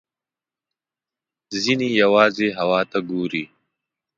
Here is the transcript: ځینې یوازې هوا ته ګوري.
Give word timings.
ځینې 1.61 1.87
یوازې 2.01 2.47
هوا 2.59 2.81
ته 2.91 2.97
ګوري. 3.09 3.43